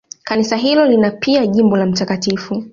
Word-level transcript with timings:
Kanisa 0.23 0.55
hilo 0.55 0.85
lina 0.85 1.11
pia 1.11 1.47
jimbo 1.47 1.77
la 1.77 1.85
Mt. 1.85 2.63